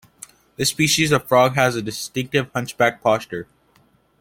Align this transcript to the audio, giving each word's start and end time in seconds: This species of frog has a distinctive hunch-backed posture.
This 0.57 0.69
species 0.71 1.11
of 1.11 1.27
frog 1.27 1.53
has 1.53 1.75
a 1.75 1.81
distinctive 1.83 2.49
hunch-backed 2.53 3.03
posture. 3.03 3.45